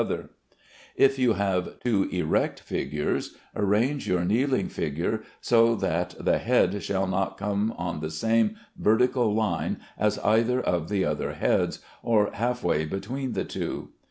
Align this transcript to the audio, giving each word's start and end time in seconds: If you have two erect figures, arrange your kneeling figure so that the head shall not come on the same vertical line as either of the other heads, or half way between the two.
If 0.95 1.19
you 1.19 1.33
have 1.33 1.77
two 1.81 2.05
erect 2.11 2.59
figures, 2.61 3.35
arrange 3.55 4.07
your 4.07 4.25
kneeling 4.25 4.67
figure 4.67 5.21
so 5.41 5.75
that 5.75 6.15
the 6.19 6.39
head 6.39 6.81
shall 6.81 7.05
not 7.05 7.37
come 7.37 7.71
on 7.77 7.99
the 7.99 8.09
same 8.09 8.55
vertical 8.75 9.31
line 9.35 9.77
as 9.99 10.17
either 10.17 10.59
of 10.59 10.89
the 10.89 11.05
other 11.05 11.33
heads, 11.33 11.81
or 12.01 12.31
half 12.33 12.63
way 12.63 12.83
between 12.85 13.33
the 13.33 13.45
two. 13.45 13.89